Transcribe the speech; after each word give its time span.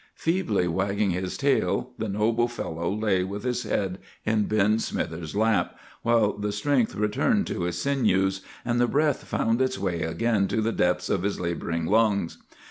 "Feebly 0.15 0.67
wagging 0.67 1.11
his 1.11 1.37
tail, 1.37 1.91
the 1.99 2.09
noble 2.09 2.47
fellow 2.47 2.91
lay 2.91 3.23
with 3.23 3.43
his 3.43 3.61
head 3.61 3.99
in 4.25 4.45
Ben 4.45 4.79
Smithers's 4.79 5.35
lap, 5.35 5.77
while 6.01 6.33
the 6.35 6.51
strength 6.51 6.95
returned 6.95 7.45
to 7.45 7.65
his 7.65 7.77
sinews, 7.79 8.41
and 8.65 8.81
the 8.81 8.87
breath 8.87 9.23
found 9.25 9.61
its 9.61 9.77
way 9.77 10.01
again 10.01 10.47
to 10.47 10.59
the 10.59 10.71
depths 10.71 11.07
of 11.11 11.21
his 11.21 11.39
laboring 11.39 11.85
lungs. 11.85 12.39